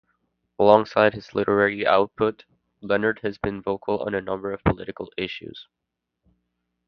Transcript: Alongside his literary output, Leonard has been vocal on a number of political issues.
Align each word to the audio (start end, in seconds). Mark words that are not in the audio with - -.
Alongside 0.57 1.13
his 1.13 1.35
literary 1.35 1.85
output, 1.85 2.45
Leonard 2.81 3.19
has 3.21 3.37
been 3.37 3.61
vocal 3.61 3.99
on 3.99 4.15
a 4.15 4.21
number 4.21 4.51
of 4.51 4.63
political 4.63 5.13
issues. 5.15 5.67